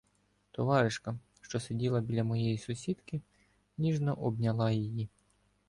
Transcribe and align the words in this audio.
Товаришка, 0.51 1.15
що 1.41 1.59
сиділа 1.59 2.01
біля 2.01 2.23
моєї 2.23 2.57
сусідки, 2.57 3.21
ніжно 3.77 4.13
обняла 4.13 4.71
її. 4.71 5.09